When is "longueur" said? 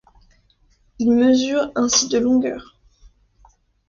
2.17-2.79